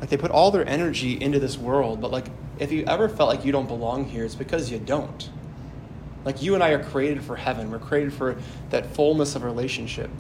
like 0.01 0.11
they 0.11 0.17
put 0.17 0.31
all 0.31 0.51
their 0.51 0.67
energy 0.69 1.21
into 1.21 1.39
this 1.41 1.59
world, 1.59 2.01
but 2.01 2.11
like 2.11 2.27
if 2.59 2.73
you 2.73 2.85
ever 2.85 3.09
felt 3.09 3.29
like 3.29 3.45
you 3.45 3.53
don't 3.53 3.67
belong 3.67 4.05
here, 4.05 4.25
it's 4.25 4.35
because 4.35 4.71
you 4.71 4.79
don't. 4.79 5.29
Like 6.27 6.43
you 6.43 6.55
and 6.55 6.63
I 6.63 6.71
are 6.71 6.83
created 6.83 7.23
for 7.23 7.37
heaven. 7.37 7.71
We're 7.71 7.79
created 7.79 8.13
for 8.13 8.37
that 8.71 8.95
fullness 8.95 9.37
of 9.37 9.45
relationship. 9.45 10.11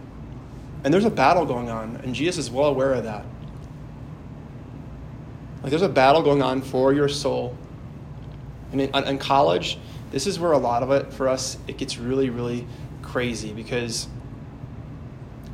And 0.85 0.95
there's 0.95 1.05
a 1.05 1.11
battle 1.11 1.45
going 1.45 1.69
on, 1.69 1.97
and 1.97 2.15
Jesus 2.15 2.47
is 2.47 2.51
well 2.51 2.69
aware 2.69 2.95
of 2.95 3.05
that. 3.05 3.27
Like 5.63 5.71
there's 5.71 5.83
a 5.83 5.89
battle 5.89 6.23
going 6.23 6.43
on 6.43 6.63
for 6.63 6.93
your 6.93 7.09
soul. 7.09 7.59
And 8.71 8.81
in, 8.81 8.95
in 8.95 9.19
college, 9.19 9.79
this 10.13 10.29
is 10.29 10.39
where 10.39 10.53
a 10.53 10.59
lot 10.59 10.85
of 10.85 10.93
it 10.93 11.13
for 11.13 11.29
us 11.29 11.59
it 11.67 11.77
gets 11.77 11.99
really, 11.99 12.31
really 12.31 12.69
crazy 13.03 13.53
because 13.53 14.07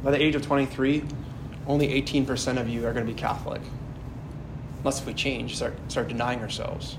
by 0.04 0.11
the 0.11 0.23
age 0.23 0.35
of 0.35 0.42
23, 0.42 1.02
only 1.66 1.88
18% 2.02 2.61
of 2.61 2.68
you 2.68 2.87
are 2.87 2.92
going 2.92 3.06
to 3.06 3.12
be 3.12 3.18
Catholic. 3.18 3.62
Unless 4.80 5.06
we 5.06 5.14
change, 5.14 5.56
start, 5.56 5.75
start 5.90 6.09
denying 6.09 6.40
ourselves. 6.40 6.99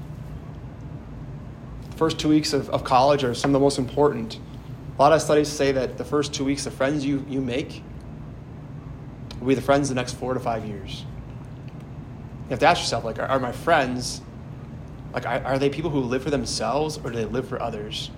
First 2.04 2.20
two 2.20 2.28
weeks 2.28 2.52
of, 2.52 2.70
of 2.70 2.84
college 2.84 3.24
are 3.24 3.34
some 3.34 3.52
of 3.52 3.54
the 3.54 3.62
most 3.62 3.80
important. 3.80 4.38
A 4.98 5.02
lot 5.02 5.14
of 5.14 5.22
studies 5.22 5.48
say 5.48 5.72
that 5.72 5.98
the 5.98 6.04
first 6.04 6.34
two 6.34 6.44
weeks, 6.44 6.66
the 6.66 6.70
friends 6.70 7.06
you, 7.06 7.26
you 7.30 7.40
make 7.40 7.82
will 9.40 9.48
be 9.48 9.56
the 9.56 9.62
friends 9.62 9.88
the 9.88 9.96
next 9.96 10.16
four 10.16 10.34
to 10.34 10.40
five 10.42 10.66
years. 10.66 11.06
You 12.44 12.50
have 12.50 12.60
to 12.60 12.66
ask 12.66 12.82
yourself, 12.82 13.06
like, 13.06 13.20
are, 13.20 13.26
are 13.28 13.40
my 13.40 13.54
friends, 13.54 14.20
like, 15.14 15.26
are, 15.26 15.42
are, 15.46 15.58
they 15.58 15.70
people 15.70 15.92
who 15.92 16.02
live 16.02 16.24
for 16.24 16.30
themselves 16.30 16.98
or 16.98 17.10
do 17.10 17.16
they 17.16 17.24
live 17.24 17.48
for 17.48 17.62
others? 17.62 18.12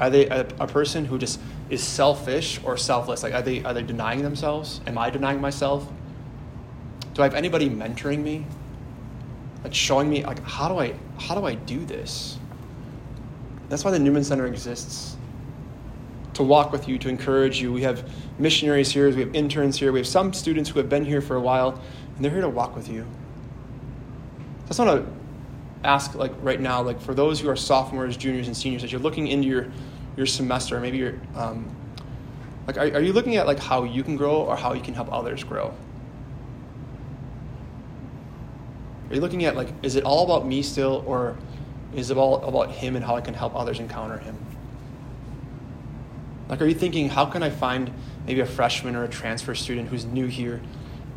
Are 0.00 0.08
they 0.08 0.28
a, 0.28 0.48
a 0.58 0.66
person 0.66 1.04
who 1.04 1.18
just 1.18 1.38
is 1.68 1.84
selfish 1.84 2.58
or 2.64 2.78
selfless? 2.78 3.22
Like, 3.22 3.34
are 3.34 3.42
they, 3.42 3.62
are 3.64 3.74
they 3.74 3.82
denying 3.82 4.22
themselves? 4.22 4.80
Am 4.86 4.96
I 4.96 5.10
denying 5.10 5.42
myself? 5.42 5.86
Do 7.12 7.20
I 7.20 7.26
have 7.26 7.34
anybody 7.34 7.68
mentoring 7.68 8.22
me? 8.22 8.46
Like, 9.62 9.74
showing 9.74 10.08
me, 10.08 10.24
like, 10.24 10.42
how 10.42 10.70
do 10.70 10.78
I, 10.78 10.94
how 11.18 11.34
do 11.34 11.44
I 11.44 11.54
do 11.54 11.84
this? 11.84 12.38
That's 13.68 13.84
why 13.84 13.90
the 13.90 13.98
Newman 13.98 14.24
Center 14.24 14.46
exists 14.46 15.16
to 16.34 16.42
walk 16.42 16.70
with 16.70 16.86
you, 16.86 16.98
to 16.98 17.08
encourage 17.08 17.60
you. 17.60 17.72
We 17.72 17.82
have 17.82 18.08
missionaries 18.38 18.90
here, 18.90 19.08
we 19.08 19.20
have 19.20 19.34
interns 19.34 19.78
here, 19.78 19.90
we 19.90 19.98
have 19.98 20.06
some 20.06 20.32
students 20.34 20.68
who 20.68 20.78
have 20.78 20.88
been 20.88 21.04
here 21.04 21.22
for 21.22 21.36
a 21.36 21.40
while, 21.40 21.80
and 22.14 22.24
they're 22.24 22.30
here 22.30 22.42
to 22.42 22.48
walk 22.48 22.76
with 22.76 22.90
you. 22.90 23.06
I 24.64 24.66
just 24.68 24.78
want 24.78 25.04
to 25.04 25.12
ask, 25.82 26.14
like 26.14 26.32
right 26.42 26.60
now, 26.60 26.82
like 26.82 27.00
for 27.00 27.14
those 27.14 27.40
who 27.40 27.48
are 27.48 27.56
sophomores, 27.56 28.16
juniors, 28.16 28.48
and 28.48 28.56
seniors, 28.56 28.84
as 28.84 28.92
you're 28.92 29.00
looking 29.00 29.28
into 29.28 29.48
your 29.48 29.66
your 30.16 30.26
semester, 30.26 30.80
maybe 30.80 30.96
you're 30.96 31.20
um, 31.34 31.74
like, 32.66 32.78
are, 32.78 32.94
are 32.94 33.02
you 33.02 33.12
looking 33.12 33.36
at 33.36 33.46
like 33.46 33.58
how 33.58 33.84
you 33.84 34.02
can 34.02 34.16
grow 34.16 34.36
or 34.42 34.56
how 34.56 34.72
you 34.72 34.80
can 34.80 34.94
help 34.94 35.12
others 35.12 35.44
grow? 35.44 35.72
Are 39.08 39.14
you 39.14 39.20
looking 39.20 39.44
at 39.44 39.56
like, 39.56 39.68
is 39.82 39.94
it 39.94 40.04
all 40.04 40.24
about 40.24 40.46
me 40.46 40.62
still, 40.62 41.04
or 41.06 41.36
is 41.96 42.10
all 42.10 42.44
about 42.44 42.70
him 42.70 42.94
and 42.94 43.04
how 43.04 43.16
I 43.16 43.22
can 43.22 43.34
help 43.34 43.56
others 43.56 43.80
encounter 43.80 44.18
him? 44.18 44.36
Like, 46.48 46.60
are 46.60 46.66
you 46.66 46.74
thinking, 46.74 47.08
how 47.08 47.24
can 47.26 47.42
I 47.42 47.50
find 47.50 47.90
maybe 48.26 48.40
a 48.40 48.46
freshman 48.46 48.94
or 48.94 49.04
a 49.04 49.08
transfer 49.08 49.54
student 49.54 49.88
who's 49.88 50.04
new 50.04 50.26
here 50.26 50.60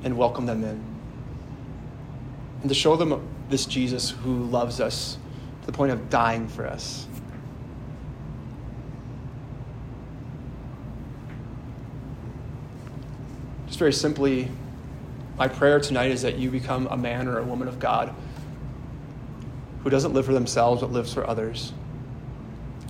and 0.03 0.17
welcome 0.17 0.45
them 0.45 0.63
in? 0.63 0.83
And 2.61 2.69
to 2.69 2.73
show 2.73 2.95
them 2.95 3.27
this 3.49 3.65
Jesus 3.65 4.09
who 4.09 4.45
loves 4.45 4.79
us 4.79 5.17
to 5.61 5.65
the 5.67 5.73
point 5.73 5.91
of 5.91 6.09
dying 6.09 6.47
for 6.47 6.65
us. 6.65 7.05
Just 13.67 13.79
very 13.79 13.93
simply, 13.93 14.49
my 15.37 15.47
prayer 15.47 15.79
tonight 15.79 16.11
is 16.11 16.21
that 16.21 16.37
you 16.37 16.49
become 16.49 16.87
a 16.87 16.97
man 16.97 17.27
or 17.27 17.37
a 17.37 17.43
woman 17.43 17.67
of 17.67 17.79
God 17.79 18.15
who 19.83 19.89
doesn't 19.89 20.13
live 20.13 20.25
for 20.25 20.33
themselves 20.33 20.81
but 20.81 20.91
lives 20.91 21.13
for 21.13 21.27
others. 21.27 21.73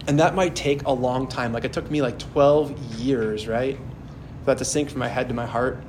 And 0.08 0.20
that 0.20 0.34
might 0.34 0.56
take 0.56 0.84
a 0.84 0.92
long 0.92 1.28
time. 1.28 1.54
Like 1.54 1.66
it 1.66 1.74
took 1.74 1.90
me 1.92 2.02
like 2.02 2.18
12 2.18 2.96
years, 2.96 3.48
right? 3.48 3.78
For 4.40 4.46
that 4.46 4.58
to 4.58 4.66
sink 4.66 4.90
from 4.90 5.00
my 5.00 5.08
head 5.08 5.28
to 5.28 5.34
my 5.34 5.46
heart. 5.46 5.84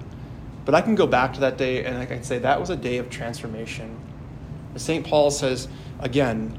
But 0.64 0.74
I 0.74 0.82
can 0.82 0.94
go 0.94 1.06
back 1.06 1.34
to 1.34 1.40
that 1.40 1.56
day 1.56 1.84
and 1.84 1.96
I 1.96 2.06
can 2.06 2.22
say 2.22 2.38
that 2.38 2.60
was 2.60 2.70
a 2.70 2.76
day 2.76 2.98
of 2.98 3.08
transformation. 3.08 3.98
St. 4.76 5.06
Paul 5.06 5.30
says, 5.30 5.68
again, 6.00 6.56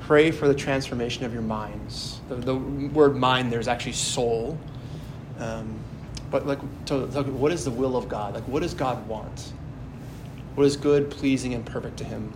pray 0.00 0.30
for 0.30 0.48
the 0.48 0.54
transformation 0.54 1.24
of 1.24 1.32
your 1.32 1.42
minds. 1.42 2.20
The, 2.28 2.36
the 2.36 2.56
word 2.56 3.16
mind 3.16 3.52
there 3.52 3.60
is 3.60 3.68
actually 3.68 3.92
soul. 3.92 4.58
Um, 5.38 5.78
but 6.30 6.46
like, 6.46 6.58
to, 6.86 6.96
like, 6.96 7.26
what 7.26 7.52
is 7.52 7.64
the 7.64 7.70
will 7.70 7.96
of 7.96 8.08
God? 8.08 8.34
Like, 8.34 8.44
what 8.44 8.62
does 8.62 8.74
God 8.74 9.06
want? 9.06 9.52
What 10.54 10.66
is 10.66 10.76
good, 10.76 11.10
pleasing, 11.10 11.54
and 11.54 11.64
perfect 11.64 11.96
to 11.98 12.04
Him? 12.04 12.32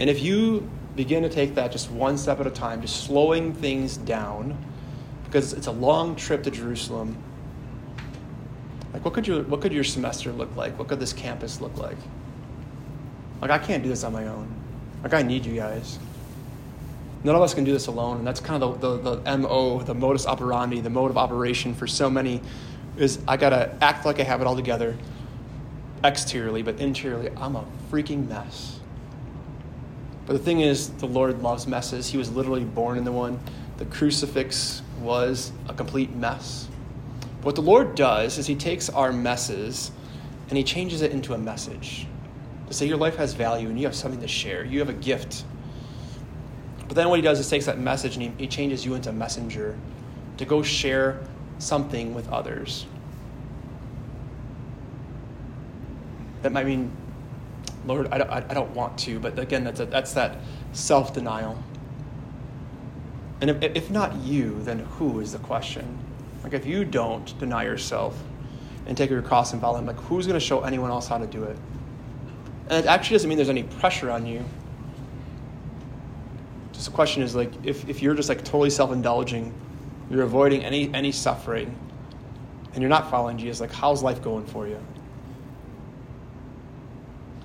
And 0.00 0.10
if 0.10 0.22
you 0.22 0.68
begin 0.96 1.22
to 1.22 1.28
take 1.28 1.54
that 1.54 1.72
just 1.72 1.90
one 1.90 2.18
step 2.18 2.40
at 2.40 2.46
a 2.46 2.50
time, 2.50 2.80
just 2.80 3.04
slowing 3.04 3.52
things 3.52 3.96
down, 3.96 4.56
because 5.24 5.52
it's 5.52 5.66
a 5.66 5.72
long 5.72 6.16
trip 6.16 6.42
to 6.44 6.50
Jerusalem. 6.50 7.16
Like, 8.92 9.04
what 9.04 9.14
could 9.14 9.26
your 9.26 9.42
what 9.44 9.60
could 9.60 9.72
your 9.72 9.84
semester 9.84 10.32
look 10.32 10.54
like? 10.56 10.78
What 10.78 10.88
could 10.88 11.00
this 11.00 11.12
campus 11.12 11.60
look 11.60 11.76
like? 11.76 11.98
Like, 13.42 13.50
I 13.50 13.58
can't 13.58 13.82
do 13.82 13.88
this 13.88 14.04
on 14.04 14.12
my 14.12 14.26
own. 14.26 14.48
Like, 15.02 15.14
I 15.14 15.22
need 15.22 15.44
you 15.44 15.54
guys. 15.54 15.98
None 17.24 17.34
of 17.34 17.42
us 17.42 17.54
can 17.54 17.64
do 17.64 17.72
this 17.72 17.86
alone, 17.86 18.18
and 18.18 18.26
that's 18.26 18.40
kind 18.40 18.62
of 18.62 18.80
the, 18.80 18.98
the, 18.98 19.16
the 19.16 19.38
mo, 19.38 19.80
the 19.82 19.94
modus 19.94 20.26
operandi, 20.26 20.80
the 20.80 20.90
mode 20.90 21.10
of 21.10 21.18
operation 21.18 21.74
for 21.74 21.86
so 21.86 22.08
many. 22.08 22.40
Is 22.96 23.18
I 23.26 23.36
gotta 23.36 23.74
act 23.80 24.06
like 24.06 24.20
I 24.20 24.22
have 24.22 24.40
it 24.40 24.46
all 24.46 24.56
together, 24.56 24.96
exteriorly, 26.04 26.62
but 26.62 26.78
interiorly, 26.78 27.30
I'm 27.36 27.56
a 27.56 27.64
freaking 27.90 28.28
mess. 28.28 28.78
But 30.26 30.34
the 30.34 30.38
thing 30.38 30.60
is, 30.60 30.90
the 30.90 31.06
Lord 31.06 31.42
loves 31.42 31.66
messes. 31.66 32.08
He 32.08 32.16
was 32.16 32.30
literally 32.30 32.64
born 32.64 32.96
in 32.96 33.04
the 33.04 33.12
one. 33.12 33.38
The 33.76 33.84
crucifix 33.86 34.82
was 35.00 35.52
a 35.68 35.74
complete 35.74 36.14
mess. 36.14 36.68
What 37.42 37.56
the 37.56 37.62
Lord 37.62 37.94
does 37.94 38.38
is 38.38 38.46
He 38.46 38.54
takes 38.54 38.88
our 38.88 39.12
messes 39.12 39.90
and 40.48 40.56
He 40.56 40.64
changes 40.64 41.02
it 41.02 41.12
into 41.12 41.34
a 41.34 41.38
message 41.38 42.06
to 42.68 42.72
say 42.72 42.86
your 42.86 42.96
life 42.96 43.16
has 43.16 43.34
value 43.34 43.68
and 43.68 43.78
you 43.78 43.86
have 43.86 43.94
something 43.94 44.20
to 44.20 44.28
share. 44.28 44.64
You 44.64 44.78
have 44.78 44.88
a 44.88 44.94
gift. 44.94 45.44
But 46.86 46.94
then 46.94 47.08
what 47.08 47.16
He 47.16 47.22
does 47.22 47.38
is 47.38 47.50
takes 47.50 47.66
that 47.66 47.78
message 47.78 48.16
and 48.16 48.22
He, 48.22 48.32
he 48.38 48.46
changes 48.46 48.84
you 48.84 48.94
into 48.94 49.10
a 49.10 49.12
messenger 49.12 49.76
to 50.38 50.44
go 50.44 50.62
share 50.62 51.20
something 51.58 52.14
with 52.14 52.28
others. 52.30 52.86
That 56.42 56.52
might 56.52 56.66
mean 56.66 56.90
Lord, 57.86 58.08
I 58.10 58.18
don't, 58.18 58.30
I 58.30 58.54
don't 58.54 58.74
want 58.74 58.98
to, 59.00 59.18
but 59.18 59.38
again, 59.38 59.64
that's, 59.64 59.80
a, 59.80 59.86
that's 59.86 60.12
that 60.14 60.38
self 60.72 61.12
denial. 61.12 61.62
And 63.40 63.50
if, 63.50 63.62
if 63.62 63.90
not 63.90 64.16
you, 64.16 64.62
then 64.62 64.78
who 64.80 65.20
is 65.20 65.32
the 65.32 65.38
question? 65.38 65.98
Like, 66.42 66.54
if 66.54 66.66
you 66.66 66.84
don't 66.84 67.38
deny 67.38 67.64
yourself 67.64 68.18
and 68.86 68.96
take 68.96 69.10
your 69.10 69.22
cross 69.22 69.52
and 69.52 69.60
follow 69.60 69.78
Him, 69.78 69.86
like, 69.86 69.96
who's 69.96 70.26
going 70.26 70.38
to 70.38 70.44
show 70.44 70.60
anyone 70.60 70.90
else 70.90 71.08
how 71.08 71.18
to 71.18 71.26
do 71.26 71.44
it? 71.44 71.58
And 72.68 72.84
it 72.84 72.88
actually 72.88 73.16
doesn't 73.16 73.28
mean 73.28 73.36
there's 73.36 73.50
any 73.50 73.64
pressure 73.64 74.10
on 74.10 74.24
you. 74.24 74.42
Just 76.72 76.86
the 76.86 76.92
question 76.92 77.22
is, 77.22 77.34
like, 77.34 77.52
if, 77.64 77.86
if 77.88 78.00
you're 78.00 78.14
just 78.14 78.30
like 78.30 78.38
totally 78.44 78.70
self 78.70 78.92
indulging, 78.92 79.52
you're 80.10 80.22
avoiding 80.22 80.64
any, 80.64 80.92
any 80.94 81.12
suffering, 81.12 81.76
and 82.72 82.82
you're 82.82 82.90
not 82.90 83.10
following 83.10 83.38
Jesus, 83.38 83.60
like, 83.60 83.72
how's 83.72 84.02
life 84.02 84.22
going 84.22 84.46
for 84.46 84.66
you? 84.66 84.78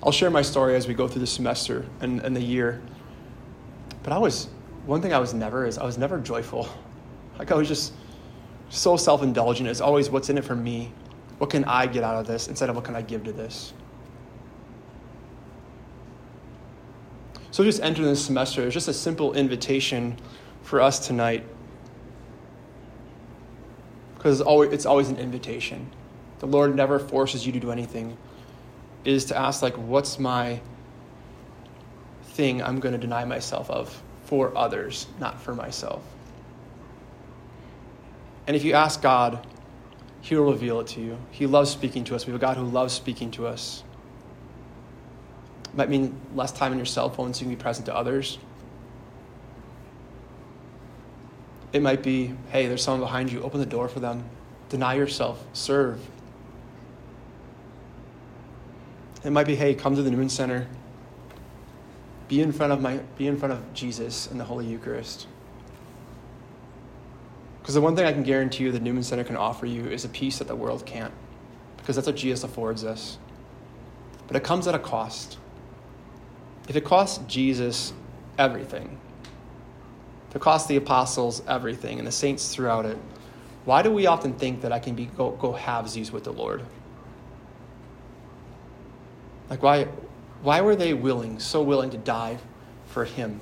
I'll 0.01 0.11
share 0.11 0.29
my 0.29 0.41
story 0.41 0.75
as 0.75 0.87
we 0.87 0.93
go 0.93 1.07
through 1.07 1.21
the 1.21 1.27
semester 1.27 1.85
and, 1.99 2.21
and 2.21 2.35
the 2.35 2.41
year. 2.41 2.81
But 4.03 4.13
I 4.13 4.17
was, 4.17 4.47
one 4.85 5.01
thing 5.01 5.13
I 5.13 5.19
was 5.19 5.33
never 5.33 5.65
is 5.65 5.77
I 5.77 5.83
was 5.83 5.97
never 5.97 6.19
joyful. 6.19 6.69
Like 7.37 7.51
I 7.51 7.55
was 7.55 7.67
just 7.67 7.93
so 8.69 8.97
self 8.97 9.23
indulgent. 9.23 9.67
It's 9.69 9.81
always 9.81 10.09
what's 10.09 10.29
in 10.29 10.37
it 10.37 10.43
for 10.43 10.55
me? 10.55 10.91
What 11.37 11.49
can 11.49 11.63
I 11.65 11.85
get 11.85 12.03
out 12.03 12.17
of 12.17 12.27
this 12.27 12.47
instead 12.47 12.69
of 12.69 12.75
what 12.75 12.85
can 12.85 12.95
I 12.95 13.01
give 13.01 13.23
to 13.23 13.31
this? 13.31 13.73
So 17.51 17.63
just 17.63 17.81
enter 17.81 18.03
this 18.03 18.23
semester. 18.23 18.63
It's 18.65 18.73
just 18.73 18.87
a 18.87 18.93
simple 18.93 19.33
invitation 19.33 20.17
for 20.61 20.81
us 20.81 21.05
tonight. 21.05 21.45
Because 24.19 24.41
it's 24.41 24.47
always, 24.47 24.73
it's 24.73 24.85
always 24.85 25.07
an 25.07 25.17
invitation. 25.17 25.89
The 26.39 26.45
Lord 26.45 26.75
never 26.75 26.99
forces 26.99 27.47
you 27.47 27.53
to 27.53 27.59
do 27.59 27.71
anything 27.71 28.17
is 29.05 29.25
to 29.25 29.37
ask 29.37 29.61
like 29.61 29.75
what's 29.75 30.19
my 30.19 30.59
thing 32.23 32.61
I'm 32.61 32.81
going 32.81 32.91
to 32.91 32.99
deny 32.99 33.23
myself 33.23 33.69
of 33.71 34.03
for 34.25 34.55
others, 34.57 35.07
not 35.21 35.41
for 35.41 35.55
myself. 35.55 36.03
And 38.45 38.57
if 38.57 38.65
you 38.65 38.73
ask 38.73 39.01
God, 39.01 39.47
He'll 40.21 40.51
reveal 40.51 40.81
it 40.81 40.87
to 40.87 41.01
you. 41.01 41.17
He 41.31 41.47
loves 41.47 41.69
speaking 41.69 42.03
to 42.05 42.15
us. 42.15 42.25
We 42.25 42.33
have 42.33 42.41
a 42.41 42.45
God 42.45 42.57
who 42.57 42.65
loves 42.65 42.93
speaking 42.93 43.31
to 43.31 43.47
us. 43.47 43.85
It 45.63 45.75
might 45.75 45.89
mean 45.89 46.19
less 46.35 46.51
time 46.51 46.73
on 46.73 46.77
your 46.77 46.85
cell 46.85 47.09
phone 47.09 47.33
so 47.33 47.39
you 47.39 47.45
can 47.45 47.55
be 47.55 47.61
present 47.61 47.85
to 47.85 47.95
others. 47.95 48.37
It 51.71 51.81
might 51.81 52.01
be, 52.01 52.33
hey, 52.49 52.67
there's 52.67 52.83
someone 52.83 53.01
behind 53.01 53.31
you, 53.31 53.41
open 53.43 53.59
the 53.59 53.65
door 53.65 53.87
for 53.87 53.99
them. 53.99 54.23
Deny 54.69 54.95
yourself, 54.95 55.43
serve. 55.53 55.99
It 59.23 59.31
might 59.31 59.47
be, 59.47 59.55
hey, 59.55 59.75
come 59.75 59.95
to 59.95 60.01
the 60.01 60.09
Newman 60.09 60.29
Center. 60.29 60.67
Be 62.27 62.41
in 62.41 62.51
front 62.51 62.71
of 62.71 62.81
my 62.81 62.97
be 63.17 63.27
in 63.27 63.37
front 63.37 63.53
of 63.53 63.73
Jesus 63.73 64.27
in 64.27 64.37
the 64.37 64.43
Holy 64.45 64.65
Eucharist. 64.65 65.27
Because 67.59 67.73
the 67.75 67.81
one 67.81 67.95
thing 67.95 68.05
I 68.05 68.13
can 68.13 68.23
guarantee 68.23 68.63
you 68.63 68.71
the 68.71 68.79
Newman 68.79 69.03
Center 69.03 69.23
can 69.23 69.35
offer 69.35 69.65
you 69.65 69.85
is 69.85 70.05
a 70.05 70.09
peace 70.09 70.37
that 70.39 70.47
the 70.47 70.55
world 70.55 70.85
can't. 70.85 71.13
Because 71.77 71.95
that's 71.95 72.07
what 72.07 72.15
Jesus 72.15 72.43
affords 72.43 72.83
us. 72.83 73.17
But 74.27 74.35
it 74.35 74.43
comes 74.43 74.67
at 74.67 74.75
a 74.75 74.79
cost. 74.79 75.37
If 76.67 76.75
it 76.75 76.85
costs 76.85 77.19
Jesus 77.27 77.93
everything, 78.37 78.99
if 80.33 80.39
cost 80.41 80.67
the 80.67 80.75
apostles 80.75 81.41
everything 81.47 81.97
and 81.97 82.07
the 82.07 82.11
saints 82.11 82.53
throughout 82.53 82.85
it, 82.85 82.97
why 83.65 83.81
do 83.81 83.91
we 83.91 84.05
often 84.05 84.33
think 84.33 84.61
that 84.61 84.71
I 84.71 84.79
can 84.79 84.95
be 84.95 85.05
go, 85.05 85.31
go 85.31 85.53
halvesies 85.53 86.11
with 86.11 86.23
the 86.23 86.33
Lord? 86.33 86.63
Like 89.49 89.63
why 89.63 89.87
why 90.41 90.61
were 90.61 90.75
they 90.75 90.93
willing, 90.93 91.39
so 91.39 91.61
willing 91.61 91.89
to 91.89 91.97
die 91.97 92.37
for 92.87 93.03
him? 93.03 93.41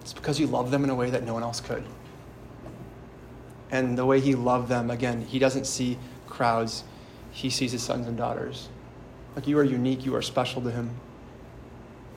It's 0.00 0.12
because 0.12 0.38
he 0.38 0.46
loved 0.46 0.70
them 0.70 0.82
in 0.84 0.90
a 0.90 0.94
way 0.94 1.10
that 1.10 1.24
no 1.24 1.34
one 1.34 1.42
else 1.42 1.60
could. 1.60 1.84
And 3.70 3.96
the 3.96 4.06
way 4.06 4.20
he 4.20 4.34
loved 4.34 4.68
them, 4.68 4.90
again, 4.90 5.22
he 5.22 5.38
doesn't 5.38 5.66
see 5.66 5.98
crowds, 6.26 6.84
he 7.30 7.50
sees 7.50 7.72
his 7.72 7.82
sons 7.82 8.06
and 8.06 8.16
daughters. 8.16 8.68
Like 9.36 9.46
you 9.46 9.58
are 9.58 9.64
unique, 9.64 10.04
you 10.04 10.14
are 10.14 10.22
special 10.22 10.62
to 10.62 10.70
him. 10.70 10.90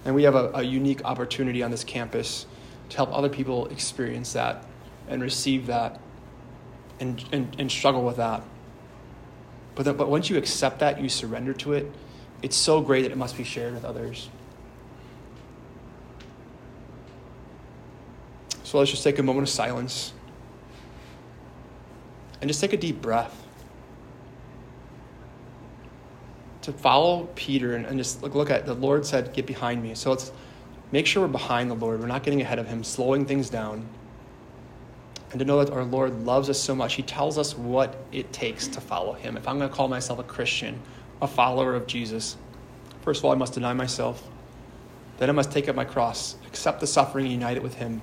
And 0.05 0.13
we 0.13 0.24
have 0.24 0.35
a, 0.35 0.51
a 0.53 0.63
unique 0.63 1.03
opportunity 1.03 1.63
on 1.63 1.71
this 1.71 1.83
campus 1.83 2.45
to 2.89 2.97
help 2.97 3.12
other 3.12 3.29
people 3.29 3.67
experience 3.67 4.33
that 4.33 4.63
and 5.07 5.21
receive 5.21 5.65
that 5.67 6.00
and, 7.00 7.24
and, 7.31 7.55
and 7.59 7.71
struggle 7.71 8.03
with 8.03 8.17
that. 8.17 8.43
But, 9.74 9.83
the, 9.83 9.93
but 9.93 10.09
once 10.09 10.29
you 10.29 10.38
accept 10.38 10.79
that, 10.79 11.01
you 11.01 11.09
surrender 11.09 11.53
to 11.55 11.74
it, 11.74 11.91
it's 12.41 12.55
so 12.55 12.81
great 12.81 13.01
that 13.01 13.12
it 13.12 13.17
must 13.17 13.35
be 13.35 13.43
shared 13.43 13.74
with 13.74 13.83
others. 13.83 14.29
So 18.63 18.79
let's 18.79 18.91
just 18.91 19.03
take 19.03 19.19
a 19.19 19.24
moment 19.24 19.47
of 19.47 19.50
silence 19.50 20.13
and 22.41 22.50
just 22.50 22.62
take 22.62 22.74
a 22.74 22.77
deep 22.77 23.01
breath. 23.01 23.45
To 26.65 26.74
follow 26.74 27.27
Peter 27.36 27.75
and, 27.75 27.86
and 27.86 27.98
just 27.98 28.24
look, 28.24 28.34
look 28.34 28.50
at 28.50 28.65
the 28.65 28.74
Lord 28.74 29.05
said, 29.05 29.34
Get 29.34 29.45
behind 29.45 29.84
me. 29.84 29.93
So 29.93 30.10
let's 30.10 30.31
make 30.91 31.05
sure 31.05 31.22
we're 31.22 31.31
behind 31.31 31.69
the 31.69 31.75
Lord. 31.75 32.00
We're 32.00 32.07
not 32.07 32.24
getting 32.24 32.41
ahead 32.41 32.60
of 32.60 32.67
Him, 32.67 32.84
slowing 32.84 33.25
things 33.25 33.50
down 33.50 33.88
and 35.36 35.39
to 35.41 35.45
know 35.45 35.62
that 35.62 35.74
our 35.74 35.84
Lord 35.84 36.24
loves 36.24 36.50
us 36.50 36.57
so 36.57 36.74
much. 36.74 36.93
He 36.93 37.03
tells 37.03 37.38
us 37.38 37.57
what 37.57 37.98
it 38.13 38.31
takes 38.31 38.69
to 38.69 38.79
follow 38.79 39.12
Him. 39.12 39.36
If 39.36 39.50
I'm 39.50 39.57
going 39.57 39.69
to 39.69 39.75
call 39.75 39.89
myself 39.89 40.17
a 40.17 40.24
Christian, 40.24 40.79
a 41.22 41.27
follower 41.27 41.75
of 41.75 41.88
Jesus, 41.88 42.38
first 43.01 43.19
of 43.19 43.25
all, 43.25 43.34
I 43.34 43.36
must 43.36 43.53
deny 43.53 43.74
myself. 43.74 44.25
Then 45.17 45.29
I 45.29 45.34
must 45.34 45.51
take 45.51 45.67
up 45.67 45.75
my 45.75 45.84
cross, 45.84 46.38
accept 46.48 46.79
the 46.79 46.88
suffering, 46.88 47.27
unite 47.27 47.57
it 47.57 47.63
with 47.63 47.75
Him, 47.75 48.01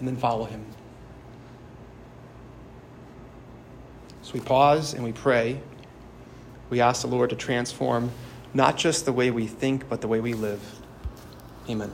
and 0.00 0.08
then 0.08 0.16
follow 0.16 0.44
Him. 0.44 0.66
So 4.22 4.32
we 4.32 4.40
pause 4.40 4.92
and 4.92 5.04
we 5.04 5.12
pray. 5.12 5.60
We 6.70 6.80
ask 6.80 7.02
the 7.02 7.08
Lord 7.08 7.30
to 7.30 7.36
transform 7.36 8.10
not 8.52 8.76
just 8.76 9.04
the 9.04 9.12
way 9.12 9.30
we 9.30 9.46
think, 9.46 9.88
but 9.88 10.00
the 10.00 10.08
way 10.08 10.20
we 10.20 10.34
live. 10.34 10.60
Amen. 11.68 11.90